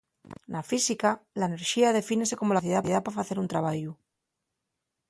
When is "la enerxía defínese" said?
1.39-2.37